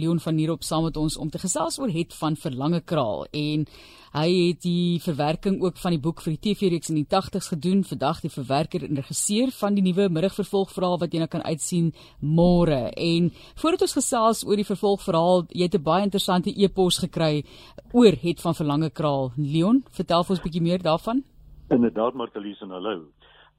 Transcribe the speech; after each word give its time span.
Leon 0.00 0.18
van 0.18 0.34
Nierop 0.34 0.64
saam 0.66 0.82
met 0.82 0.96
ons 0.98 1.14
om 1.22 1.28
te 1.30 1.38
gesels 1.38 1.76
oor 1.78 1.90
het 1.94 2.14
van 2.18 2.34
Verlange 2.34 2.80
Kraal 2.82 3.20
en 3.30 3.60
hy 4.16 4.24
het 4.32 4.64
die 4.66 4.98
verwerking 5.04 5.60
ook 5.62 5.76
van 5.78 5.94
die 5.94 6.00
boek 6.02 6.22
vir 6.24 6.32
die 6.34 6.40
TV-reeks 6.48 6.90
in 6.90 6.96
die 6.98 7.06
80's 7.06 7.52
gedoen. 7.52 7.84
Vandag 7.86 8.18
die 8.24 8.32
verwerker 8.34 8.82
en 8.82 8.98
regisseur 8.98 9.52
van 9.54 9.78
die 9.78 9.84
nuwe 9.86 10.08
middagvervolgverhaal 10.16 10.98
wat 10.98 11.14
jy 11.14 11.22
nou 11.22 11.30
kan 11.30 11.46
uitsien 11.46 11.92
môre. 12.18 12.90
En 12.90 13.30
voordat 13.62 13.86
ons 13.86 13.94
gesels 14.00 14.42
oor 14.42 14.58
die 14.58 14.66
vervolgverhaal, 14.66 15.46
jy 15.54 15.70
het 15.70 15.78
'n 15.78 15.86
baie 15.86 16.02
interessante 16.02 16.50
e-pos 16.50 16.98
gekry 16.98 17.44
oor 17.92 18.18
het 18.26 18.40
van 18.40 18.54
Verlange 18.54 18.90
Kraal. 18.90 19.30
Leon, 19.36 19.84
vertel 19.92 20.24
vir 20.24 20.30
ons 20.34 20.40
'n 20.40 20.48
bietjie 20.48 20.68
meer 20.70 20.82
daarvan. 20.82 21.22
Inderdaad, 21.70 22.14
Martelies 22.14 22.60
en 22.62 22.70
hallo. 22.70 23.06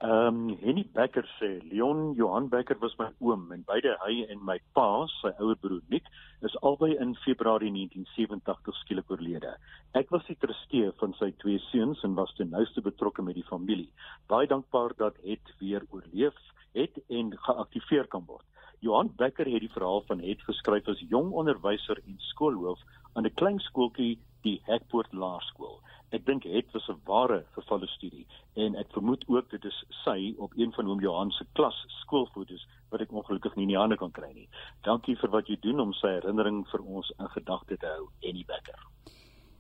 Ehm 0.04 0.50
um, 0.50 0.58
Henny 0.60 0.84
Becker 0.94 1.24
sê 1.40 1.62
Leon 1.72 2.16
Johan 2.16 2.50
Becker 2.50 2.76
was 2.82 2.96
my 3.00 3.06
oom 3.24 3.52
en 3.56 3.62
beide 3.64 3.94
hy 4.02 4.26
en 4.34 4.42
my 4.44 4.58
pa, 4.76 4.88
sy 5.22 5.32
ouer 5.40 5.56
broer 5.56 5.86
Nick, 5.94 6.10
is 6.44 6.58
albei 6.70 6.98
in 7.00 7.14
Februarie 7.24 7.72
1987 7.72 8.76
skielik 8.82 9.14
oorlede. 9.16 9.54
Ek 9.96 10.12
was 10.12 10.28
die 10.28 10.36
trustee 10.36 10.92
van 11.00 11.16
sy 11.16 11.30
twee 11.40 11.64
seuns 11.70 12.04
en 12.04 12.20
was 12.20 12.36
ten 12.36 12.52
nouste 12.52 12.84
betrokke 12.84 13.24
met 13.24 13.40
die 13.40 13.48
familie. 13.48 13.88
Baie 14.28 14.52
dankbaar 14.52 14.98
dat 15.00 15.16
het 15.24 15.56
weer 15.62 15.88
oorleef 15.88 16.44
het 16.76 17.00
en 17.08 17.32
geaktiveer 17.48 18.12
kan 18.12 18.28
word. 18.28 18.44
Johan 18.84 19.14
Becker 19.16 19.48
het 19.48 19.64
die 19.64 19.72
verhaal 19.72 20.04
van 20.12 20.20
het 20.20 20.44
geskryf 20.44 20.92
as 20.92 21.08
jong 21.08 21.32
onderwyser 21.32 22.04
en 22.04 22.20
skoolhoof 22.34 22.84
aan 23.16 23.32
'n 23.32 23.38
klein 23.40 23.64
skooltjie, 23.64 24.20
die 24.44 24.60
Hekpoort 24.68 25.14
Laerskool. 25.14 25.80
Ek 26.16 26.24
dink 26.26 26.46
het 26.48 26.72
was 26.72 26.88
'n 26.90 27.02
ware 27.04 27.44
gevalle 27.56 27.88
studie 27.88 28.26
en 28.56 28.76
ek 28.76 28.94
vermoed 28.96 29.24
ook 29.28 29.50
dit 29.50 29.66
is 29.66 29.84
sy 30.06 30.34
op 30.38 30.52
een 30.56 30.72
van 30.72 30.88
oom 30.88 31.02
Johan 31.02 31.32
se 31.32 31.46
klas 31.54 31.76
skoolfoto's 32.02 32.68
wat 32.90 33.02
ek 33.02 33.12
ongelukkig 33.12 33.56
nie 33.56 33.64
in 33.64 33.74
die 33.74 33.84
hande 33.84 33.98
kan 33.98 34.12
kry 34.12 34.32
nie. 34.34 34.50
Dankie 34.84 35.16
vir 35.16 35.30
wat 35.30 35.48
jy 35.48 35.58
doen 35.60 35.80
om 35.80 35.94
sy 35.94 36.08
herinnering 36.08 36.68
vir 36.72 36.82
ons 36.82 37.12
in 37.20 37.28
gedagte 37.28 37.78
te 37.78 37.88
hou, 37.88 38.08
Annie 38.24 38.46
Becker. 38.48 38.80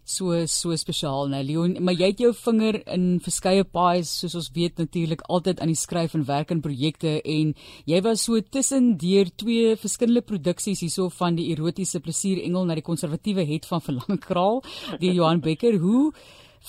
So 0.05 0.45
so 0.45 0.75
spesiaal 0.77 1.27
nou 1.27 1.41
Leon, 1.43 1.75
maar 1.81 1.95
jy 1.97 2.11
het 2.11 2.19
jou 2.21 2.31
vinger 2.37 2.75
in 2.93 3.19
verskeie 3.25 3.63
paais 3.65 4.19
soos 4.19 4.35
ons 4.35 4.51
weet 4.53 4.77
natuurlik 4.77 5.23
altyd 5.27 5.59
aan 5.59 5.73
die 5.73 5.81
skryf 5.81 6.13
en 6.13 6.27
werk 6.27 6.51
aan 6.51 6.61
projekte 6.61 7.17
en 7.25 7.55
jy 7.85 8.01
was 8.05 8.21
so 8.27 8.39
tussen 8.39 8.97
deur 9.01 9.31
twee 9.35 9.75
verskillende 9.75 10.21
produksies 10.21 10.85
hierso 10.85 11.09
van 11.09 11.35
die 11.35 11.49
erotiese 11.51 11.99
plesier 11.99 12.43
engel 12.45 12.65
na 12.65 12.77
die 12.77 12.85
konservatiewe 12.85 13.43
het 13.49 13.65
van 13.65 13.81
Verlange 13.81 14.21
Kraal, 14.21 14.61
die 15.01 15.15
Johan 15.17 15.41
Becker. 15.41 15.79
Hoe 15.81 16.13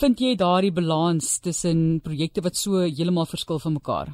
vind 0.00 0.20
jy 0.20 0.34
daardie 0.36 0.72
balans 0.76 1.38
tussen 1.40 2.00
projekte 2.04 2.42
wat 2.44 2.58
so 2.60 2.82
heeltemal 2.84 3.28
verskil 3.30 3.60
van 3.62 3.76
mekaar? 3.78 4.12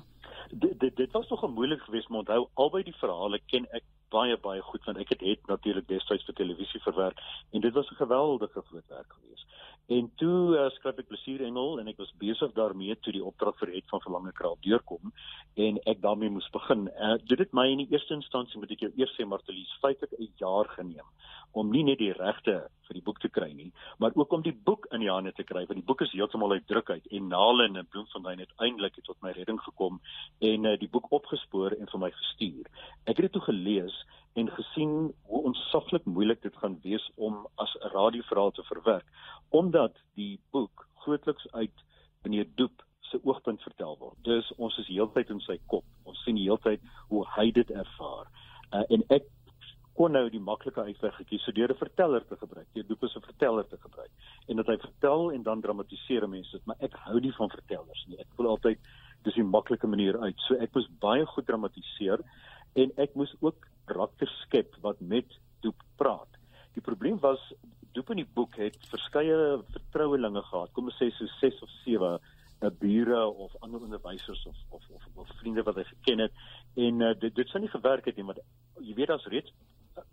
Dit 0.53 0.79
dit 0.81 0.97
dit 0.97 1.17
was 1.17 1.29
nog 1.29 1.43
moeilik 1.55 1.83
geweest 1.87 2.11
om 2.11 2.21
onthou 2.21 2.47
albei 2.55 2.83
die 2.87 2.99
verhale 3.01 3.41
ken 3.51 3.67
ek 3.79 3.85
baie 4.13 4.37
baie 4.37 4.63
goed 4.63 4.85
want 4.87 5.01
ek 5.03 5.15
het 5.15 5.25
het 5.27 5.49
natuurlik 5.49 5.89
destyds 5.89 6.27
vir 6.29 6.37
televisie 6.39 6.81
verwerk 6.85 7.19
en 7.53 7.61
dit 7.61 7.75
was 7.75 7.91
'n 7.91 8.03
geweldige 8.05 8.63
groot 8.69 8.89
werk 8.89 9.11
geweest. 9.19 9.47
En 9.89 10.11
toe 10.17 10.57
uh, 10.57 10.71
skryf 10.71 10.99
ek 10.99 11.09
Plesier 11.09 11.43
Engel 11.43 11.81
en 11.81 11.89
ek 11.89 11.99
was 11.99 12.13
besig 12.19 12.53
daarmee 12.53 12.95
toe 13.03 13.13
die 13.13 13.25
opdrag 13.25 13.59
vir 13.59 13.75
het 13.75 13.89
van 13.91 14.01
Verlange 14.01 14.33
Kraal 14.33 14.57
deurkom 14.61 15.13
en 15.55 15.79
ek 15.93 16.01
daarmee 16.01 16.31
moes 16.31 16.51
begin. 16.51 16.89
Uh, 16.89 17.17
dit 17.25 17.39
het 17.39 17.53
my 17.53 17.67
in 17.73 17.83
die 17.83 17.91
eerste 17.91 18.15
instansie 18.15 18.61
moet 18.61 18.71
ek 18.71 18.87
jou 18.87 18.93
eers 18.97 19.17
sê 19.19 19.27
Martelies 19.27 19.79
feitelik 19.81 20.15
'n 20.19 20.31
jaar 20.39 20.69
geneem 20.79 21.09
om 21.53 21.70
nie 21.70 21.83
net 21.84 21.98
die 22.00 22.12
regte 22.17 22.55
vir 22.86 22.97
die 22.97 23.05
boek 23.05 23.20
te 23.22 23.28
kry 23.33 23.50
nie, 23.56 23.70
maar 23.98 24.14
ook 24.14 24.33
om 24.33 24.42
die 24.45 24.55
boek 24.55 24.86
in 24.92 25.05
die 25.05 25.11
hande 25.11 25.33
te 25.36 25.45
kry 25.48 25.64
want 25.69 25.78
die 25.81 25.86
boek 25.86 26.05
is 26.05 26.12
heeltemal 26.12 26.53
uit 26.56 26.67
druk 26.67 26.91
uit 26.91 27.06
en 27.11 27.28
Nalen 27.28 27.77
en 27.77 27.89
Bloemfontein 27.89 28.41
het 28.42 28.53
uiteindelik 28.56 28.98
tot 29.05 29.20
my 29.22 29.33
redding 29.36 29.61
gekom 29.61 30.00
en 30.41 30.64
uh, 30.69 30.77
die 30.78 30.91
boek 30.92 31.11
opgespoor 31.12 31.77
en 31.78 31.91
vir 31.92 32.03
my 32.05 32.11
gestuur. 32.11 32.69
Ek 33.05 33.17
het 33.17 33.28
dit 33.28 33.33
toe 33.36 33.45
gelees 33.48 33.97
en 34.41 34.48
gesien 34.56 34.95
hoe 35.28 35.42
onsaglik 35.50 36.05
moeilik 36.08 36.41
dit 36.42 36.56
gaan 36.56 36.78
wees 36.84 37.05
om 37.17 37.47
as 37.61 37.75
'n 37.80 37.92
radioverhaal 37.97 38.50
te 38.50 38.64
verwerk 38.70 39.06
omdat 39.50 39.97
die 40.14 40.41
boek 40.50 40.86
grootliks 41.05 41.47
uit 41.53 41.84
meneer 42.23 42.48
Doep 42.56 42.84
se 43.00 43.20
oogpunt 43.25 43.62
vertel 43.62 43.96
word. 43.98 44.17
Dus 44.24 44.52
ons 44.57 44.79
is 44.79 44.89
heeltyd 44.89 45.30
in 45.30 45.41
sy 45.45 45.58
kop. 45.67 45.85
Ons 46.08 46.23
sien 46.24 46.36
heeltyd 46.36 46.80
hoe 47.11 47.27
hy 47.36 47.51
dit 47.51 47.70
ervaar. 47.70 48.30
Uh, 48.73 48.85
en 48.89 49.05
ek 49.12 49.29
kon 50.02 50.17
nou 50.17 50.24
die 50.35 50.42
maklike 50.42 50.83
uitweg 50.83 51.14
gekies 51.20 51.45
so 51.46 51.55
deur 51.55 51.70
'n 51.70 51.79
verteller 51.79 52.24
te 52.27 52.36
gebruik. 52.36 52.67
Jy 52.74 52.83
doop 52.89 53.05
as 53.05 53.14
'n 53.17 53.23
verteller 53.23 53.67
te 53.68 53.79
gebruik. 53.79 54.11
En 54.48 54.57
dat 54.57 54.67
hy 54.67 54.77
vertel 54.77 55.33
en 55.33 55.42
dan 55.42 55.61
dramatiseer 55.61 56.29
mense 56.29 56.61
maar 56.67 56.77
ek 56.80 56.95
hou 57.07 57.20
nie 57.20 57.33
van 57.33 57.48
vertellers 57.48 58.05
nie. 58.08 58.18
Ek 58.18 58.27
voel 58.35 58.48
altyd 58.48 58.79
dis 59.23 59.36
'n 59.36 59.46
maklike 59.46 59.86
manier 59.86 60.18
uit. 60.18 60.35
So 60.48 60.55
ek 60.55 60.74
moes 60.74 60.89
baie 60.98 61.24
goed 61.27 61.46
dramatiseer 61.46 62.18
en 62.74 62.91
ek 62.96 63.14
moes 63.14 63.35
ook 63.41 63.68
karakters 63.86 64.35
skep 64.42 64.74
wat 64.83 65.01
met 65.01 65.39
doop 65.61 65.79
praat. 65.96 66.33
Die 66.74 66.83
probleem 66.83 67.18
was 67.20 67.52
doop 67.92 68.11
in 68.11 68.17
die 68.17 68.33
boek 68.35 68.57
het 68.57 68.77
verskeie 68.91 69.62
vertrouelinge 69.70 70.42
gehad. 70.42 70.73
Kom 70.73 70.85
ons 70.85 70.98
sê 70.98 71.12
so 71.12 71.27
6 71.41 71.62
of 71.62 71.70
7 71.85 72.18
'n 72.62 72.77
bure 72.79 73.27
of 73.27 73.52
ander 73.61 73.80
onderwysers 73.80 74.46
of 74.46 74.57
of 74.70 74.83
of, 74.91 75.02
of 75.14 75.29
vriende 75.39 75.62
wat 75.62 75.77
hy 75.77 75.85
geken 75.85 76.18
het 76.18 76.33
en 76.74 77.01
uh, 77.01 77.14
dit 77.18 77.35
dit 77.35 77.48
sou 77.48 77.61
nie 77.61 77.70
gewerk 77.70 78.05
het 78.05 78.17
nie 78.17 78.24
want 78.24 78.39
jy 78.80 78.95
weet 78.95 79.08
daar's 79.08 79.27
reeds 79.27 79.52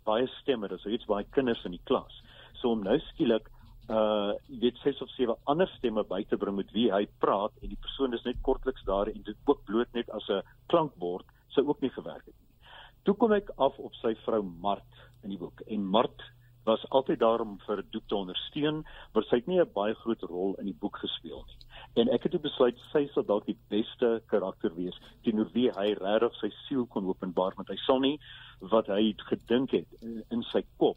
baie 0.04 0.26
stemme, 0.40 0.68
daar's 0.68 0.84
reeds 0.84 1.08
baie 1.08 1.26
kinders 1.36 1.64
in 1.64 1.76
die 1.76 1.84
klas. 1.84 2.22
So 2.60 2.72
om 2.74 2.84
nou 2.84 2.98
skielik 3.10 3.48
uh 3.90 4.36
jy 4.46 4.58
weet 4.62 4.76
ses 4.84 5.00
of 5.02 5.10
sewe 5.16 5.34
ander 5.50 5.66
stemme 5.76 6.04
by 6.06 6.22
te 6.30 6.36
bring 6.38 6.56
met 6.56 6.70
wie 6.76 6.90
hy 6.92 7.06
praat 7.24 7.52
en 7.62 7.72
die 7.72 7.80
persoon 7.86 8.14
is 8.14 8.24
net 8.24 8.38
kortliks 8.46 8.84
daar 8.86 9.10
en 9.10 9.22
dit 9.26 9.50
ook 9.50 9.64
bloot 9.66 9.90
net 9.98 10.10
as 10.10 10.28
'n 10.30 10.42
klankbord 10.70 11.26
sou 11.54 11.66
ook 11.66 11.80
nie 11.80 11.90
gewerk 11.90 12.24
het 12.26 12.36
nie. 12.36 12.68
Toe 13.04 13.14
kom 13.14 13.32
ek 13.32 13.50
af 13.56 13.78
op 13.78 13.94
sy 13.94 14.14
vrou 14.26 14.42
Mart 14.42 14.94
in 15.24 15.30
die 15.30 15.38
boek 15.38 15.60
en 15.66 15.84
Mart 15.84 16.22
was 16.64 16.88
altyd 16.88 17.18
daar 17.18 17.40
om 17.40 17.58
vir 17.66 17.84
Doek 17.90 18.06
te 18.06 18.16
ondersteun, 18.16 18.84
maar 19.12 19.24
sy 19.24 19.36
het 19.36 19.46
nie 19.46 19.60
'n 19.60 19.72
baie 19.74 19.94
groot 19.94 20.22
rol 20.22 20.54
in 20.58 20.66
die 20.66 20.78
boek 20.80 20.96
gespeel 20.96 21.44
nie. 21.46 21.56
En 21.94 22.08
ek 22.08 22.22
het 22.22 22.42
besluit 22.42 22.78
sy 22.92 23.08
sal 23.14 23.24
dalk 23.24 23.46
die 23.46 23.58
beste 23.68 24.22
karakter 24.26 24.74
wees 24.74 24.98
teenoor 25.24 25.48
wie 25.52 25.70
hy 25.70 25.94
regtig 25.98 26.34
sy 26.40 26.50
siel 26.66 26.86
kon 26.86 27.06
openbaar 27.06 27.56
want 27.56 27.68
hy 27.68 27.76
sal 27.86 28.00
nie 28.00 28.18
wat 28.60 28.86
hy 28.86 29.14
gedink 29.16 29.70
het 29.70 29.86
in 30.30 30.42
sy 30.52 30.62
kop 30.76 30.96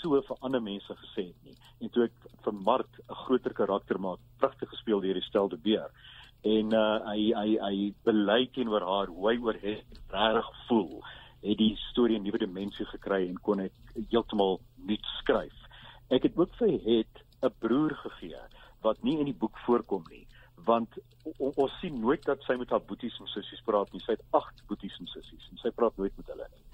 so 0.00 0.20
vir 0.28 0.36
ander 0.40 0.62
mense 0.64 0.94
gesê 1.02 1.26
het 1.28 1.44
nie. 1.44 1.56
En 1.80 1.92
toe 1.92 2.04
ek 2.04 2.30
vir 2.44 2.54
Mark 2.54 3.00
'n 3.08 3.14
groter 3.24 3.52
karakter 3.52 4.00
maak, 4.00 4.18
pragtig 4.38 4.68
gespeel 4.68 5.00
deur 5.00 5.14
die 5.14 5.28
stelde 5.28 5.56
beer. 5.56 5.90
En 6.42 6.72
uh 6.72 6.98
hy 7.04 7.32
hy 7.36 7.58
hy 7.60 7.94
bely 8.04 8.46
teenoor 8.54 8.84
haar 8.92 9.08
hoe 9.12 9.28
hy 9.28 9.36
oor 9.38 9.58
het 9.60 10.00
reg 10.08 10.50
voel. 10.68 11.02
Het 11.42 11.58
die 11.58 11.76
storie 11.90 12.18
'n 12.18 12.22
nuwe 12.22 12.38
dimensie 12.38 12.86
gekry 12.86 13.28
en 13.28 13.40
kon 13.40 13.60
ek 13.60 13.72
heeltemal 14.08 14.60
nuut 14.76 15.06
skryf. 15.20 15.56
Ek 16.10 16.22
het 16.22 16.36
ook 16.36 16.54
vir 16.54 16.80
het 16.84 17.14
'n 17.42 17.54
broer 17.58 17.94
gegee 17.94 18.42
wat 18.82 19.02
nie 19.02 19.18
in 19.18 19.24
die 19.24 19.40
boek 19.40 19.58
voorkom 19.66 20.04
nie 20.10 20.26
want 20.64 20.98
ons 21.38 21.72
sien 21.80 22.00
nooit 22.00 22.22
dat 22.24 22.42
sy 22.46 22.56
met 22.60 22.70
haar 22.70 22.82
boeties 22.88 23.16
en 23.20 23.28
sissies 23.32 23.62
praat 23.66 23.92
nie. 23.92 24.00
Sy 24.04 24.16
het 24.16 24.24
8 24.36 24.64
boeties 24.68 24.96
en 25.00 25.08
sissies 25.12 25.48
en 25.52 25.60
sy 25.62 25.72
praat 25.76 25.96
nooit 26.00 26.16
met 26.16 26.32
hulle 26.32 26.48
nie. 26.54 26.64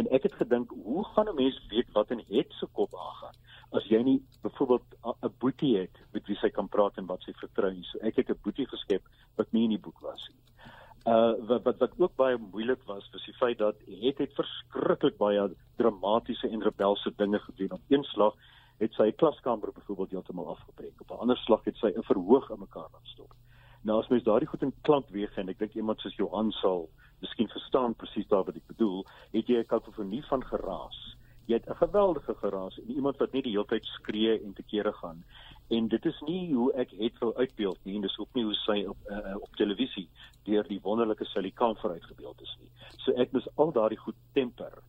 En 0.00 0.08
ek 0.16 0.28
het 0.28 0.36
gedink, 0.40 0.72
hoe 0.84 1.04
gaan 1.14 1.28
'n 1.28 1.34
mens 1.40 1.58
weet 1.70 1.90
wat 1.92 2.10
in 2.10 2.22
het 2.28 2.52
se 2.58 2.66
kop 2.72 2.94
aangaan 2.94 3.36
as 3.72 3.84
jy 3.90 4.02
nie 4.02 4.22
byvoorbeeld 4.42 4.96
'n 5.22 5.34
boetie 5.38 5.76
het 5.78 5.96
met 6.12 6.26
wie 6.26 6.36
sy 6.36 6.50
kan 6.50 6.68
praat 6.68 6.96
en 6.98 7.06
wat 7.06 7.22
sy 7.22 7.32
vertrou 7.32 7.72
nie. 7.72 7.84
So 7.84 7.98
ek 7.98 8.16
het 8.16 8.30
'n 8.30 8.42
boetie 8.42 8.66
geskep 8.66 9.02
wat 9.36 9.52
nie 9.52 9.64
in 9.64 9.76
die 9.76 9.84
boek 9.86 10.00
was 10.00 10.28
nie. 10.28 10.43
Uh 11.04 11.34
wat 11.46 11.62
wat 11.62 11.78
wat 11.78 11.92
ook 11.98 12.14
baie 12.16 12.36
moeilik 12.40 12.82
was, 12.88 13.08
was 13.12 13.24
die 13.24 13.34
feit 13.34 13.58
dat 13.58 13.76
het 13.86 14.18
het 14.18 14.32
verskriklik 14.34 15.16
baie 15.16 15.50
dramatiese 15.76 16.48
en 16.48 16.62
rebelse 16.62 17.12
dinge 17.16 17.38
gedoen. 17.38 17.72
Op 17.72 17.80
een 17.88 18.04
slag 18.04 18.34
het 18.78 18.92
sy 18.92 19.10
klaskamer 19.12 19.72
byvoorbeeld 19.72 20.10
heeltemal 20.10 20.48
afgebreek. 20.48 21.00
Op 21.00 21.10
'n 21.10 21.20
ander 21.20 21.36
slag 21.36 21.64
het 21.64 21.76
sy 21.76 21.92
'n 21.96 22.02
verhoog 22.02 22.50
in 22.50 22.58
mekaar 22.58 22.88
laat 22.92 23.06
stort. 23.12 23.36
Nou 23.82 23.98
as 24.00 24.08
mens 24.08 24.22
daardie 24.22 24.48
goed 24.48 24.62
in 24.62 24.72
klank 24.80 25.08
weeg 25.08 25.36
en 25.36 25.48
ek 25.48 25.58
dink 25.58 25.74
iemand 25.74 26.00
soos 26.00 26.16
Johan 26.16 26.52
sal 26.52 26.88
miskien 27.20 27.48
verstaan 27.48 27.94
presies 27.94 28.28
daar 28.28 28.44
wat 28.44 28.56
ek 28.56 28.66
bedoel, 28.66 29.04
het 29.32 29.46
jy 29.46 29.58
'n 29.58 29.66
kakofonie 29.66 30.24
van 30.24 30.44
geraas. 30.44 31.16
Jy 31.46 31.54
het 31.54 31.68
'n 31.68 31.76
geweldige 31.76 32.34
geraas 32.34 32.78
en 32.78 32.90
iemand 32.90 33.16
wat 33.18 33.32
net 33.32 33.44
die 33.44 33.52
hele 33.52 33.66
tyd 33.66 33.84
skree 33.84 34.40
en 34.42 34.52
te 34.54 34.62
kere 34.62 34.92
gaan. 34.92 35.24
En 35.68 35.88
dit 35.88 36.04
is 36.04 36.20
nie 36.26 36.54
hoe 36.54 36.72
ek 36.72 36.90
het 36.98 37.18
wil 37.18 37.34
uitbeeld 37.36 37.78
nie 37.84 37.94
en 37.96 38.04
dis 38.04 38.18
ook 38.18 38.34
nie 38.34 38.44
hoe 38.44 38.54
sy 38.54 38.84
op 38.88 39.10
uh, 39.10 39.36
op 39.40 39.56
televisie 39.56 40.08
deur 40.44 40.66
die 40.68 40.80
wonderlike 40.82 41.24
Sally 41.24 41.50
Kamfer 41.50 41.90
uitgebeeld 41.90 42.40
is 42.40 42.56
nie. 42.60 42.70
So 42.98 43.12
ek 43.12 43.32
moet 43.32 43.48
al 43.54 43.72
daardie 43.72 43.98
goed 43.98 44.18
temper. 44.32 44.82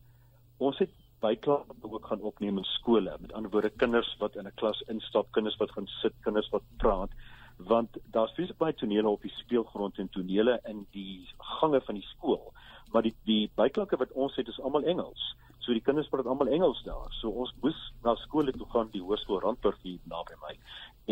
Ons 0.58 0.78
het 0.78 0.92
byklanke 1.20 1.88
ook 1.88 2.06
gaan 2.06 2.20
opneem 2.20 2.58
in 2.58 2.68
skole. 2.76 3.16
Met 3.20 3.32
ander 3.32 3.50
woorde 3.50 3.70
kinders 3.70 4.16
wat 4.20 4.36
in 4.36 4.46
'n 4.46 4.54
klas 4.54 4.82
instap, 4.88 5.32
kinders 5.32 5.56
wat 5.56 5.70
gaan 5.70 5.86
sit, 5.86 6.12
kinders 6.20 6.50
wat 6.50 6.62
praat 6.76 7.10
want 7.56 7.96
daar's 8.12 8.34
fisies 8.36 8.56
baie 8.56 8.74
tonele 8.74 9.08
op 9.08 9.22
die 9.22 9.32
speelgrond 9.32 9.98
en 9.98 10.08
tonele 10.12 10.58
in 10.68 10.86
die 10.92 11.24
gange 11.58 11.80
van 11.80 11.94
die 11.94 12.04
skool 12.04 12.52
maar 12.92 13.02
die 13.02 13.14
die 13.24 13.50
byklanke 13.56 13.96
wat 13.96 14.12
ons 14.12 14.36
het 14.36 14.48
is 14.48 14.60
almal 14.60 14.84
Engels 14.84 15.22
so 15.66 15.74
die 15.74 15.84
kinders 15.84 16.08
praat 16.12 16.28
almal 16.30 16.50
Engels 16.54 16.82
daar 16.86 17.12
so 17.20 17.32
ons 17.44 17.52
moes 17.62 17.78
na 18.04 18.14
skole 18.22 18.54
toe 18.54 18.68
gaan 18.72 18.92
die 18.94 19.02
hoërskool 19.02 19.42
Randburg 19.44 19.78
hier 19.82 19.98
naby 20.12 20.38
my 20.44 20.54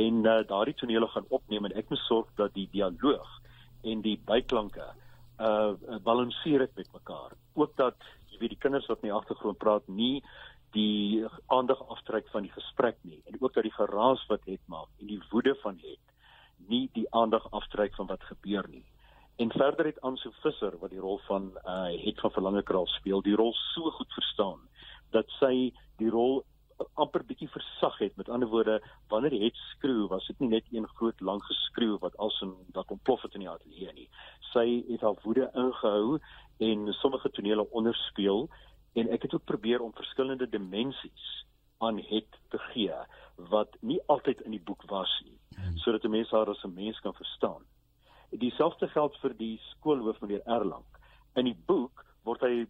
en 0.06 0.22
uh, 0.22 0.40
daardie 0.50 0.76
tonele 0.80 1.08
gaan 1.12 1.26
opneem 1.28 1.68
en 1.68 1.76
ek 1.80 1.90
moet 1.90 2.04
sorg 2.06 2.30
dat 2.40 2.54
die 2.54 2.68
dialoog 2.72 3.30
en 3.84 4.04
die 4.06 4.16
byklanke 4.30 4.86
uh 5.44 5.98
balanseer 6.06 6.62
dit 6.62 6.76
met 6.80 6.92
mekaar 6.94 7.34
ook 7.58 7.76
dat 7.76 8.10
jy 8.30 8.38
weet 8.40 8.54
die 8.54 8.62
kinders 8.64 8.86
wat 8.90 9.02
in 9.02 9.10
die 9.10 9.16
agtergrond 9.18 9.58
praat 9.58 9.88
nie 10.00 10.22
die 10.78 11.26
aandag 11.54 11.82
aftrek 11.90 12.30
van 12.30 12.46
die 12.46 12.54
gesprek 12.54 12.98
nie 13.02 13.20
en 13.26 13.38
ook 13.40 13.54
dat 13.54 13.66
die 13.66 13.74
geraas 13.74 14.22
wat 14.30 14.46
het 14.46 14.62
maak 14.70 14.90
en 15.02 15.10
die 15.10 15.22
woede 15.32 15.58
van 15.66 15.78
het 15.82 16.14
nie 16.68 16.88
die 16.94 17.06
aandag 17.10 17.46
aftrek 17.50 17.94
van 17.94 18.06
wat 18.06 18.22
gebeur 18.30 18.68
nie. 18.70 18.84
En 19.36 19.50
verder 19.50 19.86
het 19.86 20.00
Anso 20.00 20.30
Visser 20.42 20.78
wat 20.78 20.90
die 20.90 21.02
rol 21.02 21.18
van 21.26 21.52
uh 21.64 21.90
het 22.04 22.20
van 22.20 22.30
Verlange 22.30 22.62
Kraal 22.62 22.86
speel, 22.86 23.22
die 23.22 23.34
rol 23.34 23.52
so 23.74 23.90
goed 23.90 24.12
verstaan 24.12 24.60
dat 25.10 25.30
sy 25.38 25.72
die 25.98 26.10
rol 26.10 26.44
amper 26.94 27.22
bietjie 27.26 27.48
versag 27.48 27.98
het. 27.98 28.16
Met 28.16 28.28
ander 28.28 28.48
woorde, 28.48 28.80
wanneer 29.08 29.30
hy 29.30 29.44
het 29.44 29.58
skreeu, 29.70 30.06
was 30.10 30.26
dit 30.26 30.38
nie 30.42 30.48
net 30.48 30.70
een 30.72 30.86
groot 30.98 31.20
lang 31.20 31.42
geskreeu 31.42 31.98
wat 32.02 32.16
alsin 32.16 32.54
dat 32.74 32.90
ontplof 32.90 33.22
het 33.22 33.34
in 33.34 33.46
die 33.46 33.50
ateljee 33.50 33.92
nie. 33.94 34.08
Sy 34.52 34.66
het 34.88 35.02
haar 35.06 35.18
woede 35.22 35.50
ingehou 35.54 36.18
en 36.58 36.92
sommige 37.00 37.30
tonele 37.30 37.66
onderspeel 37.70 38.48
en 38.94 39.10
ek 39.10 39.26
het 39.26 39.34
ook 39.34 39.44
probeer 39.50 39.82
om 39.82 39.94
verskillende 39.94 40.48
dimensies 40.48 41.30
aan 41.82 41.98
het 41.98 42.38
te 42.50 42.58
gee 42.70 42.98
wat 43.50 43.74
nie 43.80 43.98
altyd 44.06 44.40
in 44.46 44.54
die 44.54 44.62
boek 44.62 44.84
was 44.90 45.10
nie 45.24 45.38
hmm. 45.56 45.76
sodat 45.82 46.04
'n 46.04 46.10
mens 46.10 46.30
haar 46.30 46.50
as 46.50 46.62
'n 46.64 46.74
mens 46.74 47.00
kan 47.00 47.14
verstaan. 47.14 47.62
Dieselfde 48.40 48.88
geld 48.88 49.16
vir 49.22 49.34
die 49.38 49.58
skoolhoof 49.70 50.20
meneer 50.20 50.42
Erlang. 50.46 50.84
In 51.34 51.44
die 51.44 51.58
boek 51.66 52.04
word 52.24 52.40
hy 52.40 52.66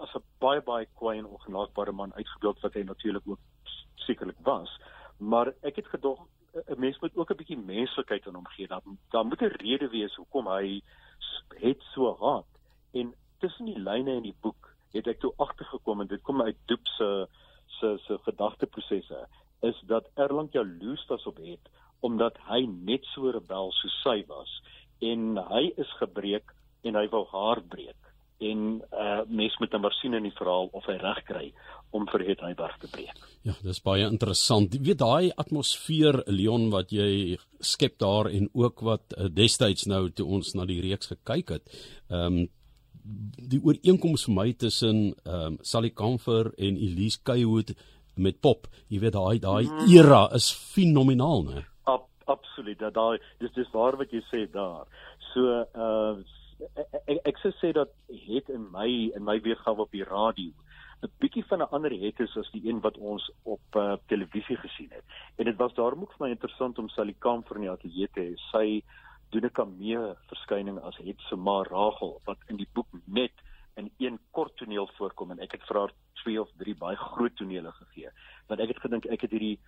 as 0.00 0.14
'n 0.14 0.22
baie 0.40 0.62
baie 0.62 0.86
kwaai 0.98 1.18
en 1.18 1.26
ongenaakbare 1.26 1.92
man 1.92 2.14
uitgebeeld 2.14 2.60
wat 2.60 2.74
hy 2.74 2.82
natuurlik 2.82 3.26
ook 3.26 3.40
sekerlik 3.94 4.40
was, 4.42 4.70
maar 5.18 5.52
ek 5.62 5.76
het 5.76 5.86
gedog 5.86 6.26
'n 6.54 6.80
mens 6.80 6.98
moet 7.00 7.16
ook 7.16 7.30
'n 7.30 7.36
bietjie 7.36 7.58
menslikheid 7.58 8.26
aan 8.26 8.34
hom 8.34 8.46
gee. 8.46 8.66
Dan 8.66 8.98
dan 9.10 9.28
moet 9.28 9.42
'n 9.42 9.56
rede 9.64 9.88
wees 9.88 10.14
hoekom 10.14 10.46
hy 10.46 10.82
het 11.60 11.82
so 11.94 12.16
haat 12.20 12.50
en 12.92 13.14
tussen 13.38 13.66
die 13.66 13.78
lyne 13.78 14.12
in 14.14 14.22
die 14.22 14.36
boek 14.40 14.74
het 14.92 15.06
ek 15.06 15.20
toe 15.20 15.32
agtergekom 15.36 16.00
en 16.00 16.06
dit 16.06 16.22
kom 16.22 16.42
uit 16.42 16.56
Doep 16.70 16.86
se 16.96 17.26
se 17.66 17.98
se 18.06 18.18
gedagteprosesse 18.18 19.26
is 19.60 19.80
dat 19.90 20.10
Erlang 20.14 20.52
jaloers 20.52 21.06
was 21.06 21.26
op 21.26 21.36
het 21.36 21.70
omdat 22.00 22.38
hy 22.48 22.66
net 22.66 23.04
so 23.04 23.30
rebel 23.30 23.72
so 23.72 23.88
sy 23.88 24.24
was 24.26 24.62
en 25.12 25.38
hy 25.52 25.64
is 25.80 25.90
gebreek 26.00 26.54
en 26.84 26.98
hy 27.00 27.06
wou 27.12 27.24
haar 27.32 27.62
breek 27.68 28.04
en 28.44 28.82
uh 28.92 29.22
mens 29.28 29.56
moet 29.60 29.72
nou 29.72 29.80
maar 29.84 29.96
sien 30.00 30.14
in 30.14 30.26
die 30.26 30.34
verhaal 30.36 30.68
of 30.72 30.86
hy 30.90 30.96
reg 31.00 31.20
kry 31.28 31.44
om 31.94 32.06
vir 32.10 32.24
het 32.28 32.42
hy 32.42 32.50
berg 32.58 32.74
te 32.82 32.90
breek. 32.90 33.20
Ja, 33.46 33.54
dis 33.62 33.80
baie 33.84 34.06
interessant. 34.08 34.74
Jy 34.74 34.82
weet 34.88 35.00
daai 35.02 35.30
atmosfeer 35.38 36.22
Leon 36.26 36.66
wat 36.72 36.92
jy 36.92 37.38
skep 37.62 37.98
daar 38.02 38.30
en 38.32 38.48
ook 38.52 38.82
wat 38.82 39.14
uh, 39.14 39.28
destyds 39.30 39.86
nou 39.86 40.08
toe 40.10 40.26
ons 40.26 40.54
na 40.58 40.66
die 40.66 40.80
reeks 40.82 41.12
gekyk 41.14 41.56
het. 41.58 41.80
Ehm 42.10 42.44
um, 42.44 42.44
die 43.04 43.58
ooreenkoms 43.60 44.22
vir 44.24 44.32
my 44.34 44.46
tussen 44.56 45.00
ehm 45.12 45.54
um, 45.54 45.58
Sally 45.62 45.90
Comfer 45.92 46.50
en 46.56 46.78
Elise 46.80 47.20
Kaywood 47.22 47.74
met 48.16 48.40
Pop, 48.40 48.66
jy 48.88 49.00
weet 49.02 49.14
daai 49.16 49.38
daai 49.42 49.64
mm. 49.66 49.86
era 49.92 50.24
is 50.34 50.50
fenomenaal, 50.74 51.44
né? 51.44 51.62
Ab, 51.62 51.73
absoluut. 52.24 52.78
Dat 52.78 52.94
daai 52.94 53.18
dis 53.38 53.52
dis 53.52 53.70
waar 53.70 53.96
wat 53.96 54.10
jy 54.10 54.22
sê 54.30 54.46
daar. 54.50 54.86
So 55.32 55.64
uh 55.74 56.16
ek 57.10 57.18
ek 57.30 57.38
sou 57.42 57.52
sê 57.58 57.72
dat 57.72 57.90
het 58.08 58.48
in 58.48 58.68
my 58.72 58.88
in 59.16 59.24
my 59.24 59.40
weergawe 59.40 59.82
op 59.86 59.90
die 59.90 60.04
radio 60.04 60.52
'n 61.04 61.10
bietjie 61.20 61.44
van 61.44 61.60
'n 61.62 61.72
ander 61.76 61.92
het 61.92 62.20
is 62.20 62.36
as 62.36 62.50
die 62.52 62.68
een 62.68 62.80
wat 62.80 62.96
ons 62.98 63.30
op 63.42 63.76
uh, 63.76 63.96
televisie 64.06 64.56
gesien 64.56 64.90
het. 64.90 65.04
En 65.36 65.44
dit 65.44 65.56
was 65.56 65.74
daarom 65.74 66.02
ook 66.02 66.12
vir 66.16 66.26
my 66.26 66.30
interessant 66.30 66.78
om 66.78 66.88
Sally 66.88 67.14
Comfer 67.18 67.56
in 67.56 67.66
die 67.66 67.70
ateljee 67.70 68.08
te 68.12 68.20
hê. 68.20 68.36
Sy 68.52 68.82
doen 69.30 69.44
'n 69.44 69.58
kamee 69.60 70.14
verskyning 70.30 70.78
as 70.78 70.96
het 70.96 71.20
se 71.28 71.36
ma 71.36 71.62
Rachel 71.62 72.20
wat 72.24 72.38
in 72.48 72.56
die 72.56 72.68
boek 72.72 72.88
net 73.04 73.32
in 73.74 73.90
een 73.98 74.18
kort 74.30 74.56
toneel 74.56 74.88
voorkom 74.96 75.30
en 75.30 75.40
ek 75.40 75.52
het 75.52 75.64
vir 75.68 75.78
haar 75.78 75.92
twee 76.22 76.40
of 76.40 76.50
drie 76.58 76.74
baie 76.74 76.96
groot 76.96 77.36
tonele 77.36 77.72
gegee 77.72 78.10
want 78.48 78.60
ek 78.60 78.68
het 78.68 78.80
gedink 78.86 79.06
ek 79.06 79.26
het 79.26 79.34
hierdie 79.34 79.58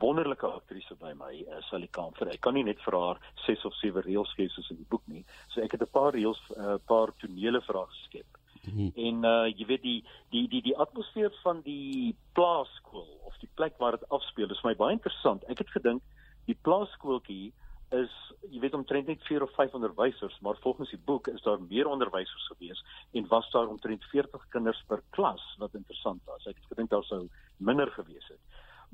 wonderlike 0.00 0.46
aktrise 0.46 0.96
by 1.00 1.12
my 1.18 1.32
uh, 1.48 1.60
Sally 1.70 1.88
Kamfer 1.88 2.30
ek 2.32 2.40
kan 2.44 2.54
nie 2.54 2.64
net 2.66 2.80
vir 2.84 2.96
haar 2.98 3.20
6 3.46 3.66
of 3.68 3.76
7 3.80 4.04
reels 4.06 4.32
gee 4.38 4.48
soos 4.52 4.70
in 4.70 4.80
die 4.80 4.90
boek 4.90 5.04
nie 5.06 5.24
so 5.54 5.62
ek 5.62 5.76
het 5.76 5.82
'n 5.82 5.92
paar 5.98 6.12
reels 6.12 6.40
'n 6.50 6.60
uh, 6.60 6.78
paar 6.86 7.12
tonele 7.20 7.60
vir 7.66 7.80
haar 7.80 7.90
geskep 7.94 8.26
hmm. 8.64 8.92
en 8.94 9.24
uh, 9.24 9.46
jy 9.48 9.66
weet 9.66 9.82
die 9.82 10.00
die 10.30 10.46
die 10.48 10.62
die 10.62 10.76
atmosfeer 10.76 11.32
van 11.42 11.62
die 11.62 12.16
plaaskool 12.34 13.10
of 13.24 13.38
die 13.40 13.50
plek 13.54 13.78
waar 13.78 13.98
dit 13.98 14.08
afspeel 14.08 14.50
is 14.50 14.64
my 14.64 14.74
baie 14.74 14.98
interessant 14.98 15.44
ek 15.48 15.58
het 15.58 15.70
gedink 15.78 16.02
die 16.46 16.58
plaaskooltjie 16.62 17.52
is 17.94 18.12
jy 18.50 18.60
weet 18.62 18.74
omtrent 18.76 19.08
net 19.08 19.22
4 19.28 19.44
of 19.44 19.52
5 19.56 19.74
onderwysers, 19.78 20.36
maar 20.40 20.56
volgens 20.60 20.90
die 20.90 21.00
boek 21.04 21.28
is 21.32 21.42
daar 21.42 21.60
meer 21.62 21.88
onderwysers 21.88 22.46
gewees 22.52 22.82
en 23.12 23.28
was 23.28 23.50
daar 23.52 23.68
omtrent 23.68 24.04
40 24.12 24.46
kinders 24.48 24.82
per 24.88 25.02
klas 25.10 25.42
wat 25.58 25.74
interessant 25.74 26.22
was. 26.24 26.46
Ek 26.46 26.56
het 26.56 26.72
gedink 26.72 26.90
daar 26.90 27.04
sou 27.08 27.24
minder 27.56 27.90
gewees. 27.96 28.23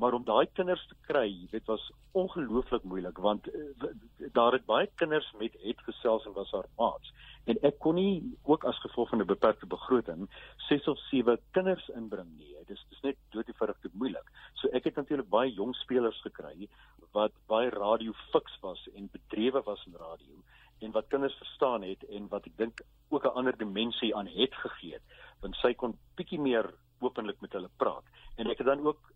Maar 0.00 0.16
om 0.16 0.24
daai 0.24 0.46
kinders 0.56 0.82
te 0.88 0.96
kry, 1.06 1.26
jy 1.28 1.48
weet 1.52 1.66
was 1.68 1.90
ongelooflik 2.16 2.86
moeilik 2.88 3.18
want 3.20 3.48
uh, 3.52 3.90
daar 4.36 4.56
het 4.56 4.64
baie 4.66 4.88
kinders 5.00 5.28
met 5.38 5.56
het 5.62 5.82
gesels 5.88 6.24
en 6.26 6.36
was 6.38 6.52
haar 6.56 6.68
maats 6.80 7.12
en 7.50 7.60
ek 7.66 7.78
kon 7.84 7.96
nie 7.98 8.36
ook 8.48 8.64
as 8.68 8.80
gevolg 8.84 9.08
van 9.12 9.22
'n 9.22 9.32
beperkte 9.32 9.66
begroting 9.66 10.28
6 10.68 10.88
of 10.88 10.98
7 11.10 11.38
kinders 11.50 11.88
inbring 11.88 12.30
nie. 12.38 12.54
Dit 12.66 12.76
is 12.76 12.86
dis 12.90 13.00
net 13.02 13.16
doodieverig 13.30 13.78
te 13.80 13.90
moeilik. 13.92 14.26
So 14.54 14.68
ek 14.72 14.84
het 14.84 14.96
natuurlik 14.96 15.28
baie 15.28 15.52
jong 15.52 15.74
spelers 15.74 16.20
gekry 16.20 16.68
wat 17.12 17.32
baie 17.46 17.70
radio 17.70 18.12
fiks 18.32 18.58
was 18.60 18.88
en 18.94 19.10
bedrewe 19.12 19.62
was 19.62 19.86
in 19.86 19.96
radio 19.98 20.42
en 20.80 20.90
wat 20.90 21.08
kinders 21.08 21.36
verstaan 21.38 21.82
het 21.82 22.04
en 22.08 22.28
wat 22.28 22.46
ek 22.46 22.56
dink 22.56 22.80
ook 23.08 23.24
'n 23.24 23.36
ander 23.38 23.56
dimensie 23.56 24.14
aan 24.16 24.26
het 24.26 24.54
gegee 24.54 24.92
het 24.92 25.02
want 25.40 25.54
sy 25.56 25.74
kon 25.74 25.98
bietjie 26.16 26.40
meer 26.40 26.74
openlik 27.00 27.40
met 27.40 27.52
hulle 27.52 27.70
praat 27.76 28.04
en 28.36 28.50
ek 28.50 28.58
het 28.58 28.66
dan 28.66 28.86
ook 28.86 29.09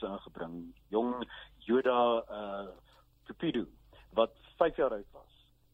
sissies 0.00 0.08
aangebring 0.08 0.72
jong 0.90 1.24
Joda 1.66 2.24
uh 2.28 2.68
Tupidu 3.26 3.66
wat 4.14 4.32
5 4.58 4.76
jaar 4.76 4.92
oud 4.92 5.06
was 5.12 5.30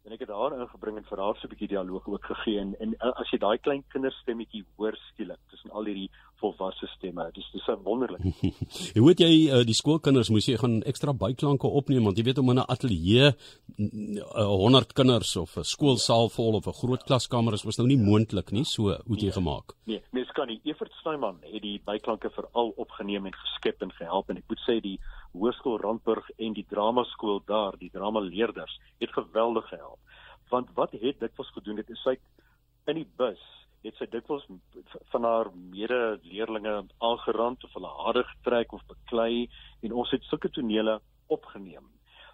en 0.06 0.12
ek 0.14 0.23
het 0.23 0.31
haar 0.31 0.55
ingebring 0.55 0.99
en 1.00 1.06
vir 1.08 1.19
haar 1.19 1.34
so 1.34 1.46
'n 1.46 1.50
bietjie 1.50 1.69
dialoog 1.69 2.06
ook 2.06 2.25
gegee 2.25 2.61
en, 2.61 2.75
en 2.78 2.94
uh, 2.94 3.11
as 3.20 3.31
jy 3.32 3.38
daai 3.38 3.58
klein 3.58 3.82
kinderstemmetjie 3.90 4.62
hoor 4.76 4.94
skielik 5.08 5.40
tussen 5.50 5.70
al 5.70 5.84
hierdie 5.84 6.11
volwasse 6.40 6.87
stemme 6.94 7.31
dis 7.34 7.49
dis 7.52 7.67
wonderlik. 7.82 8.23
jy 8.96 9.02
weet 9.02 9.20
jy 9.20 9.32
uh, 9.50 9.64
die 9.67 9.75
skoolkinders 9.75 10.31
moes 10.31 10.46
jy 10.46 10.56
gaan 10.62 10.82
ekstra 10.87 11.12
byklanke 11.12 11.67
opneem 11.67 12.05
want 12.05 12.19
jy 12.19 12.25
weet 12.28 12.38
om 12.38 12.50
in 12.50 12.61
'n 12.62 12.70
ateljee 12.75 13.32
100 13.78 14.93
kinders 14.93 15.37
of 15.37 15.56
'n 15.56 15.64
skoolsaal 15.64 16.28
vol 16.28 16.55
of 16.55 16.67
'n 16.67 16.78
groot 16.82 17.02
klaskamer 17.02 17.55
is 17.55 17.64
was 17.64 17.78
nou 17.78 17.88
nie 17.88 17.99
moontlik 17.99 18.52
nie 18.52 18.64
so 18.64 18.82
hoe 18.82 19.14
het 19.14 19.25
jy 19.26 19.32
nee, 19.32 19.38
gemaak? 19.40 19.75
Nee, 19.87 20.02
mens 20.12 20.31
kan 20.31 20.46
nie. 20.46 20.61
Evert 20.64 20.93
Snyman 21.06 21.36
het 21.46 21.62
die 21.62 21.76
byklanke 21.86 22.32
veral 22.34 22.72
opgeneem 22.82 23.28
en 23.28 23.34
geskep 23.38 23.82
en 23.84 23.92
gehelp 23.94 24.30
en 24.32 24.40
ek 24.40 24.48
moet 24.50 24.62
sê 24.64 24.75
die 24.82 24.96
Hoërskool 25.36 25.78
Randburg 25.78 26.26
en 26.42 26.56
die 26.56 26.64
dramaskool 26.66 27.38
daar, 27.46 27.76
die 27.78 27.92
dramaleerders 27.94 28.75
het 28.98 29.14
geweldig 29.14 29.68
gehelp. 29.70 30.00
Want 30.50 30.72
wat 30.75 30.96
het 30.98 31.20
dit 31.22 31.38
was 31.38 31.52
gedoen 31.54 31.78
het 31.78 31.92
is 31.94 32.02
sy 32.02 32.16
in 32.90 32.98
die 32.98 33.06
bus 33.22 33.44
het 33.86 33.94
sy 34.00 34.08
dikwels 34.10 34.48
van 35.12 35.28
haar 35.28 35.52
medeleerlinge 35.54 36.75
aangerand 36.98 37.62
of 37.62 37.78
hulle 37.78 37.92
hare 38.02 38.25
getrek 38.32 38.75
of 38.75 38.82
beklei 38.90 39.46
en 39.86 39.94
ons 39.94 40.10
het 40.10 40.26
sulke 40.26 40.50
tonele 40.50 40.98
opgeneem. 41.30 41.86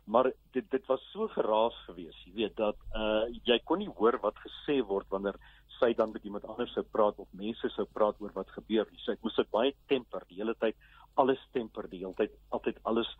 Maar 0.08 0.32
dit 0.56 0.64
dit 0.70 0.86
was 0.88 1.02
so 1.12 1.28
geraas 1.36 1.76
geweest, 1.84 2.24
jy 2.24 2.32
weet 2.40 2.56
dat 2.56 2.80
uh 2.96 3.28
jy 3.44 3.60
kon 3.68 3.84
nie 3.84 3.92
hoor 4.00 4.16
wat 4.24 4.40
gesê 4.46 4.80
word 4.80 5.12
wanneer 5.12 5.36
sy 5.82 5.92
dan 5.98 6.12
met 6.14 6.24
iemand 6.24 6.46
anders 6.46 6.72
sou 6.76 6.84
praat 6.94 7.18
of 7.18 7.30
mense 7.38 7.70
sou 7.74 7.86
praat 7.98 8.18
oor 8.22 8.32
wat 8.38 8.50
gebeur. 8.56 8.90
Sy 9.04 9.16
moes 9.22 9.38
dit 9.38 9.50
baie 9.54 9.74
temper 9.90 10.26
die 10.30 10.38
hele 10.38 10.54
tyd, 10.62 10.78
alles 11.20 11.42
temper 11.56 11.88
die 11.90 12.04
hele 12.04 12.14
tyd, 12.18 12.34
altyd 12.54 12.78
alles 12.88 13.10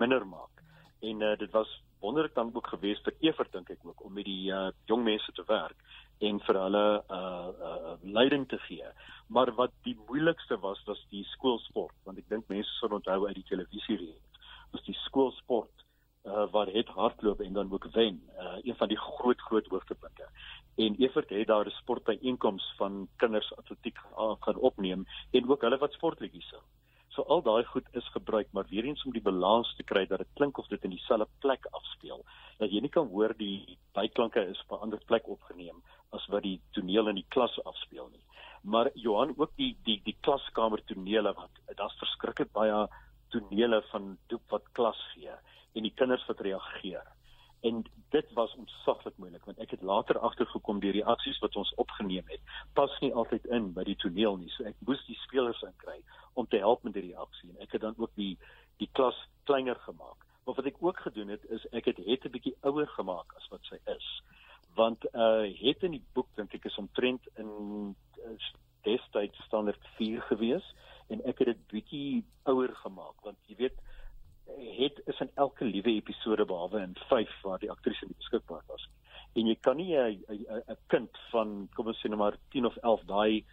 minder 0.00 0.26
maak. 0.26 0.62
En 1.02 1.24
uh 1.26 1.34
dit 1.38 1.50
was 1.56 1.70
wonderlik 2.02 2.34
dan 2.34 2.50
ook 2.54 2.68
geweest 2.74 3.04
vir 3.06 3.28
Evert 3.28 3.52
dink 3.52 3.70
ek 3.74 3.82
ook 3.86 4.04
om 4.06 4.14
met 4.14 4.26
die 4.26 4.50
uh 4.54 4.70
jong 4.90 5.02
mense 5.06 5.34
te 5.34 5.44
werk 5.48 5.78
en 6.22 6.38
vir 6.46 6.58
hulle 6.64 6.86
uh 7.18 7.70
uh 7.70 7.94
leiding 8.02 8.46
te 8.48 8.58
gee. 8.68 8.92
Maar 9.28 9.54
wat 9.58 9.74
die 9.86 9.96
moeilikste 10.06 10.58
was 10.62 10.82
was 10.86 11.02
die 11.10 11.24
skoolsport 11.34 11.96
want 12.06 12.22
ek 12.22 12.30
dink 12.30 12.48
mense 12.48 12.78
sal 12.78 12.94
onthou 12.98 13.26
uit 13.26 13.38
die 13.40 13.50
televisie 13.50 13.98
reeks 13.98 14.32
was 14.72 14.84
die 14.88 14.96
skoolsport 15.04 15.71
uh 16.32 16.50
waar 16.50 16.66
het 16.66 16.88
hardloop 16.88 17.40
en 17.40 17.52
dan 17.52 17.72
ook 17.72 17.86
wen 17.92 18.22
uh 18.38 18.56
een 18.62 18.76
van 18.76 18.88
die 18.88 18.98
groot 18.98 19.40
groot 19.40 19.66
hoogtepunte. 19.66 20.28
En 20.76 20.94
Evert 20.98 21.30
het 21.30 21.46
daar 21.46 21.66
'n 21.66 21.70
sportbyeenkoms 21.70 22.74
van 22.76 23.08
kinders 23.16 23.56
atletiek 23.56 23.98
gaan 24.40 24.56
opneem 24.56 25.06
en 25.30 25.50
ook 25.50 25.60
hulle 25.60 25.78
wat 25.78 25.92
sportletjies 25.92 26.48
sou. 26.48 26.62
So 27.08 27.22
al 27.22 27.42
daai 27.42 27.64
goed 27.64 27.86
is 27.92 28.08
gebruik, 28.08 28.48
maar 28.52 28.66
weer 28.68 28.84
eens 28.84 29.04
om 29.04 29.12
die 29.12 29.22
balans 29.22 29.74
te 29.76 29.82
kry 29.82 30.06
dat 30.06 30.18
dit 30.18 30.28
klink 30.34 30.58
of 30.58 30.66
dit 30.66 30.84
in 30.84 30.90
dieselfde 30.90 31.28
plek 31.38 31.66
afspeel. 31.70 32.24
Dat 32.58 32.70
jy 32.72 32.80
nie 32.80 32.88
kan 32.88 33.08
hoor 33.08 33.34
die 33.36 33.78
byklanke 33.92 34.46
is 34.48 34.62
op 34.64 34.78
'n 34.78 34.82
ander 34.82 35.02
plek 35.06 35.28
opgeneem 35.28 35.82
as 36.10 36.26
wat 36.26 36.42
die 36.42 36.60
toneel 36.70 37.08
in 37.08 37.14
die 37.14 37.28
klas 37.28 37.64
afspeel 37.64 38.08
nie. 38.12 38.24
Maar 38.62 38.90
Johan 38.94 39.34
ook 39.36 39.50
die 39.56 39.76
die 39.84 40.00
die 40.04 40.16
klaskamer 40.20 40.84
tonele 40.84 41.32
wat 41.34 41.76
daar's 41.76 41.98
verskriklik 41.98 42.52
baie 42.52 42.88
tonele 43.28 43.82
van 43.90 44.18
doep 44.28 44.42
wat 44.48 44.72
klas 44.72 45.00
gee 45.14 45.36
en 45.72 45.82
die 45.82 45.94
kinders 45.94 46.26
wat 46.26 46.40
reageer. 46.40 47.06
en 47.62 47.84
dit 48.08 48.32
was 48.32 48.54
ontsaglik 48.54 49.16
moeilik 49.16 49.44
want 49.44 49.58
ek 49.62 49.70
het 49.70 49.82
later 49.86 50.18
agtergekom 50.18 50.80
die 50.82 50.90
reaksies 50.96 51.38
wat 51.44 51.56
ons 51.56 51.70
opgeneem 51.84 52.26
het 52.32 52.54
pas 52.78 52.94
nie 53.04 53.12
altyd 53.14 53.46
in 53.58 53.68
by 53.76 53.84
die 53.86 53.96
toneel 54.02 54.36
nie. 54.40 54.50
So 54.56 54.66
ek 54.66 54.80
moes 54.88 55.02
die 55.06 55.18
spelers 55.22 55.62
inkry 55.68 56.00
om 56.34 56.48
te 56.50 56.58
help 56.64 56.82
met 56.82 56.96
die 56.98 57.04
reaksie 57.06 57.52
en 57.52 57.62
ek 57.62 57.76
het 57.76 57.84
dan 57.86 57.94
ook 57.98 58.10
die 58.18 58.34
die 58.82 58.88
klas 58.98 59.18
kleiner 59.46 59.78
gemaak. 59.86 60.26
Maar 60.42 60.58
wat 60.58 60.70
ek 60.72 60.82
ook 60.82 61.04
gedoen 61.06 61.30
het 61.36 61.44
is 61.54 61.68
ek 61.70 61.92
het 61.92 62.02
het 62.02 62.26
'n 62.26 62.34
bietjie 62.34 62.56
ouer 62.66 62.90
gemaak 62.98 63.34
as 63.38 63.48
wat 63.54 63.62
sy 63.70 63.78
is. 63.94 64.08
Want 64.74 65.06
uh 65.14 65.46
het 65.62 65.86
in 65.86 65.94
die 65.98 66.06
boek 66.14 66.34
dink 66.34 66.54
ek 66.54 66.66
is 66.66 66.82
omtrent 66.82 67.22
in 67.36 67.94
uh, 68.26 68.36
destyds 68.82 69.38
standaard 69.46 69.86
4 69.96 70.20
gewees 70.34 70.74
en 71.08 71.22
ek 71.24 71.38
het 71.38 71.54
dit 71.54 71.66
bietjie 71.70 72.24
ouer 72.42 72.74
gemaak 72.74 73.22
want 73.22 73.38
jy 73.46 73.56
weet 73.56 73.78
het 74.78 75.00
is 75.06 75.20
in 75.20 75.30
elke 75.34 75.64
episode 76.32 76.46
behalwe 76.46 76.82
in 76.82 76.94
5 77.08 77.28
waar 77.42 77.58
die 77.58 77.70
aktrise 77.70 78.06
nie 78.06 78.16
beskikbaar 78.16 78.62
was 78.68 78.84
nie. 78.88 78.98
En 79.42 79.46
jy 79.48 79.56
kan 79.60 79.76
nie 79.76 79.96
'n 79.96 80.76
kind 80.88 81.10
van 81.30 81.68
kom 81.74 81.86
ons 81.86 82.00
sê 82.00 82.08
nou 82.08 82.18
maar 82.18 82.36
10 82.50 82.66
of 82.66 82.76
11 82.82 83.04
daai 83.06 83.44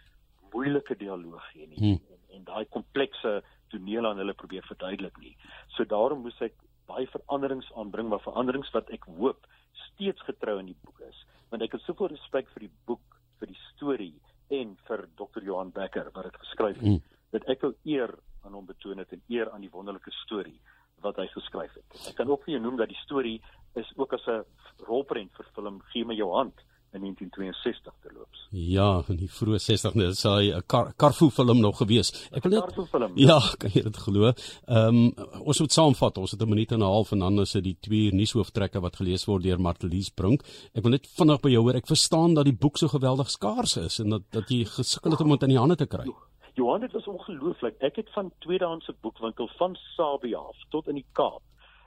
moeilike 0.52 0.96
dialoog 0.96 1.42
gee 1.52 1.66
nie 1.66 1.78
hmm. 1.78 2.00
en, 2.12 2.36
en 2.36 2.44
daai 2.44 2.64
komplekse 2.64 3.42
toneel 3.68 4.06
aan 4.06 4.18
hulle 4.18 4.34
probeer 4.34 4.62
verduidelik 4.62 5.18
nie. 5.18 5.36
So 5.76 5.84
daarom 5.84 6.22
moes 6.22 6.40
ek 6.40 6.54
baie 6.86 7.06
veranderings 7.06 7.70
aanbring, 7.76 8.08
maar 8.08 8.20
veranderings 8.20 8.70
wat 8.72 8.90
ek 8.90 9.04
hoop 9.04 9.46
steeds 9.72 10.20
getrou 10.22 10.58
in 10.58 10.66
die 10.66 10.80
boek 10.84 11.00
is. 11.00 11.24
Want 11.50 11.62
ek 11.62 11.72
het 11.72 11.82
soveel 11.82 12.08
respek 12.08 12.48
vir 12.48 12.60
die 12.60 12.74
boek, 12.86 13.20
vir 13.38 13.46
die 13.46 13.60
storie 13.72 14.14
en 14.50 14.76
vir 14.88 15.08
Dr. 15.16 15.42
Johan 15.42 15.70
Becker 15.70 16.10
wat 16.14 16.24
dit 16.24 16.36
geskryf 16.36 16.76
het. 16.76 16.86
Hmm. 16.86 17.02
Dat 17.30 17.44
ek 17.46 17.60
wil 17.62 17.74
eer 17.84 18.18
aan 18.42 18.52
hom 18.52 18.66
betoon 18.66 18.98
het 18.98 19.12
en 19.12 19.22
eer 19.28 19.50
aan 19.50 19.60
die 19.60 19.70
wonderlike 19.70 20.10
storie 20.10 20.60
wat 21.02 21.16
hy 21.16 21.26
geskryf 21.26 21.74
het. 21.74 22.08
Ek 22.08 22.16
kan 22.16 22.28
ook 22.28 22.44
vir 22.44 22.56
jou 22.56 22.62
noem 22.62 22.76
dat 22.76 22.88
die 22.88 23.02
storie 23.04 23.40
is 23.74 23.92
ook 23.96 24.12
as 24.12 24.26
'n 24.26 24.44
rolprent 24.88 25.32
vervilm 25.32 25.82
Gee 25.92 26.04
my 26.04 26.14
jou 26.14 26.32
hand 26.32 26.54
in 26.92 27.00
1962 27.00 27.92
te 28.02 28.10
loop. 28.14 28.28
Ja, 28.50 29.02
in 29.08 29.18
die 29.20 29.28
vroeë 29.30 29.60
60's 29.62 29.94
net 29.94 30.18
sy 30.18 30.50
'n 30.50 30.62
kar, 30.66 30.92
Carfu 30.96 31.30
film 31.30 31.60
nog 31.60 31.78
gewees. 31.78 32.10
Ek 32.32 32.42
wil 32.42 32.52
net 32.52 32.64
Carfu 32.64 32.86
film. 32.86 33.12
Ja, 33.14 33.38
kan 33.60 33.70
jy 33.70 33.82
dit 33.82 33.96
glo? 33.96 34.32
Ehm 34.66 34.96
um, 34.96 35.12
ons 35.44 35.60
moet 35.60 35.72
saamvat. 35.72 36.18
Ons 36.18 36.32
het 36.32 36.42
'n 36.42 36.48
minuut 36.48 36.72
en 36.72 36.78
'n 36.78 36.82
half 36.82 37.12
en 37.12 37.18
dan 37.18 37.40
is 37.40 37.52
dit 37.52 37.64
die 37.64 37.76
twee 37.80 38.12
nuushooftrekke 38.12 38.80
wat 38.80 38.96
gelees 38.96 39.24
word 39.26 39.42
deur 39.42 39.60
Martelies 39.60 40.10
Brink. 40.10 40.42
Ek 40.74 40.82
wil 40.82 40.92
net 40.92 41.06
vinnig 41.06 41.40
by 41.40 41.50
jou 41.50 41.62
hoor. 41.62 41.76
Ek 41.76 41.86
verstaan 41.86 42.34
dat 42.34 42.44
die 42.44 42.58
boek 42.58 42.78
so 42.78 42.88
geweldig 42.88 43.30
skaars 43.30 43.76
is 43.76 44.00
en 44.00 44.10
dat 44.10 44.22
dat 44.30 44.48
jy 44.48 44.64
gesukkel 44.64 45.12
het 45.12 45.20
om 45.20 45.30
dit 45.30 45.42
in 45.42 45.48
die 45.48 45.58
hande 45.58 45.76
te 45.76 45.86
kry. 45.86 46.04
Jo. 46.04 46.29
Johan 46.54 46.80
dit 46.80 46.92
was 46.92 47.06
ongelooflik. 47.06 47.78
Ek 47.78 47.96
het 47.96 48.10
van 48.12 48.32
tweedehandse 48.38 48.94
boekwinkel 49.00 49.48
van 49.58 49.76
Sabie 49.94 50.36
af 50.36 50.56
tot 50.68 50.88
in 50.88 51.00
die 51.00 51.06
Kaap 51.12 51.42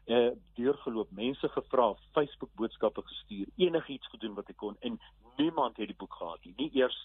eh 0.06 0.32
deurgeloop, 0.56 1.12
mense 1.12 1.48
gevra, 1.50 1.94
Facebook 2.12 2.50
boodskappe 2.60 3.02
gestuur, 3.02 3.48
enigiets 3.56 4.08
gedoen 4.12 4.34
wat 4.36 4.50
ek 4.52 4.58
kon 4.60 4.76
en 4.80 5.00
niemand 5.38 5.78
het 5.78 5.88
die 5.88 5.96
boek 5.96 6.14
gehad 6.14 6.44
nie. 6.44 6.54
Nie 6.58 6.70
eers 6.82 6.98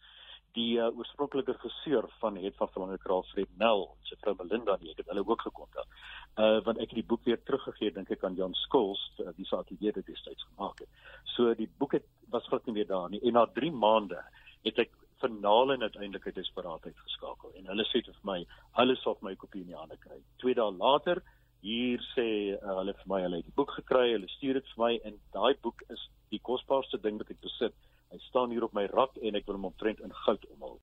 die 0.57 0.79
uh, 0.81 0.89
oorspronklike 0.97 1.53
regisseur 1.53 2.09
van 2.19 2.37
het 2.41 2.57
van 2.57 2.71
Verlange 2.73 2.99
Kraal 2.99 3.23
Fred 3.31 3.51
Nel, 3.61 3.85
sy 4.09 4.17
vrou 4.23 4.35
Melinda 4.39 4.79
nie, 4.81 4.91
ek 4.91 5.05
het 5.05 5.13
hulle 5.13 5.23
ook 5.27 5.45
gekontak. 5.47 5.99
Uh 6.39 6.59
want 6.67 6.83
ek 6.83 6.91
het 6.91 6.99
die 6.99 7.07
boek 7.13 7.23
weer 7.29 7.39
teruggegee 7.43 7.95
dink 7.95 8.11
ek 8.11 8.25
aan 8.27 8.39
Jan 8.39 8.57
Skols, 8.65 9.03
uh, 9.23 9.31
die 9.37 9.47
saak 9.47 9.71
die 9.71 9.79
dit 9.93 10.07
destyds 10.07 10.49
gemaak 10.51 10.83
het. 10.83 10.91
So 11.37 11.55
die 11.55 11.71
boek 11.79 11.99
het 12.01 12.09
was 12.33 12.49
glad 12.51 12.67
nie 12.67 12.81
weer 12.81 12.91
daar 12.91 13.11
nie 13.11 13.23
en 13.23 13.39
na 13.39 13.47
3 13.47 13.71
maande 13.73 14.19
het 14.65 14.79
ek 14.79 14.91
finale 15.23 15.75
en 15.75 15.83
uiteindelik 15.83 16.29
het 16.31 16.39
desperaatheid 16.39 16.99
geskakel 17.07 17.55
en 17.59 17.71
hulle 17.73 17.87
sê 17.89 18.03
vir 18.07 18.23
my 18.31 18.39
hulle 18.79 18.97
sal 19.03 19.19
my 19.27 19.35
kopie 19.41 19.65
in 19.65 19.73
die 19.73 19.79
hande 19.79 19.99
kry. 20.05 20.19
Twee 20.43 20.55
dae 20.59 20.71
later 20.71 21.23
hier 21.65 22.03
sê 22.15 22.29
uh, 22.55 22.77
hulle 22.79 22.95
vir 23.01 23.11
my 23.11 23.21
hulle 23.25 23.41
het 23.41 23.49
die 23.49 23.57
boek 23.57 23.73
gekry, 23.81 24.13
hulle 24.15 24.29
stuur 24.37 24.61
dit 24.61 24.73
vir 24.75 24.83
my 24.85 24.93
en 25.11 25.17
daai 25.35 25.55
boek 25.65 25.83
is 25.95 26.05
die 26.31 26.43
kosbaarste 26.51 27.01
ding 27.03 27.19
wat 27.23 27.33
ek 27.35 27.41
besit. 27.43 27.75
Hy 28.13 28.21
staan 28.29 28.53
hier 28.55 28.67
op 28.69 28.77
my 28.77 28.87
rak 28.93 29.17
en 29.23 29.39
ek 29.39 29.49
wil 29.49 29.59
hom 29.59 29.71
omtrent 29.73 30.01
in 30.05 30.15
goud 30.25 30.45
omhul. 30.55 30.77